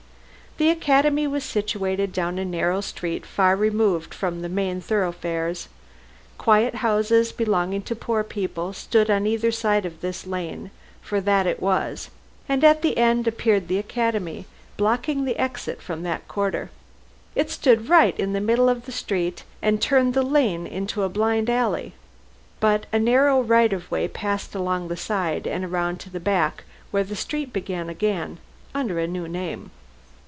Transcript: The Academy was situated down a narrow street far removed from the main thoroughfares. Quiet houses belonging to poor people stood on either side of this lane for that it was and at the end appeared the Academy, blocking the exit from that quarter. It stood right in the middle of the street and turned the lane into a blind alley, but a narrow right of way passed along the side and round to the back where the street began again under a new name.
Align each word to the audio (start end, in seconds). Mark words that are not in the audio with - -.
The 0.57 0.69
Academy 0.69 1.25
was 1.27 1.43
situated 1.45 2.11
down 2.11 2.37
a 2.37 2.43
narrow 2.45 2.81
street 2.81 3.25
far 3.25 3.55
removed 3.55 4.13
from 4.13 4.41
the 4.41 4.49
main 4.49 4.79
thoroughfares. 4.81 5.69
Quiet 6.37 6.75
houses 6.75 7.31
belonging 7.31 7.81
to 7.83 7.95
poor 7.95 8.23
people 8.23 8.73
stood 8.73 9.09
on 9.09 9.25
either 9.25 9.49
side 9.51 9.85
of 9.85 10.01
this 10.01 10.27
lane 10.27 10.69
for 11.01 11.21
that 11.21 11.47
it 11.47 11.61
was 11.61 12.09
and 12.49 12.65
at 12.65 12.81
the 12.81 12.97
end 12.97 13.27
appeared 13.27 13.69
the 13.69 13.79
Academy, 13.79 14.45
blocking 14.75 15.23
the 15.23 15.37
exit 15.39 15.81
from 15.81 16.03
that 16.03 16.27
quarter. 16.27 16.69
It 17.33 17.49
stood 17.49 17.87
right 17.89 18.15
in 18.19 18.33
the 18.33 18.41
middle 18.41 18.67
of 18.67 18.85
the 18.85 18.91
street 18.91 19.43
and 19.63 19.81
turned 19.81 20.13
the 20.13 20.21
lane 20.21 20.67
into 20.67 21.03
a 21.03 21.09
blind 21.09 21.49
alley, 21.49 21.93
but 22.59 22.85
a 22.91 22.99
narrow 22.99 23.41
right 23.41 23.71
of 23.71 23.89
way 23.89 24.07
passed 24.07 24.53
along 24.53 24.89
the 24.89 24.97
side 24.97 25.47
and 25.47 25.71
round 25.71 25.99
to 26.01 26.09
the 26.11 26.19
back 26.19 26.65
where 26.91 27.05
the 27.05 27.15
street 27.15 27.51
began 27.53 27.89
again 27.89 28.37
under 28.75 28.99
a 28.99 29.07
new 29.07 29.27
name. 29.29 29.71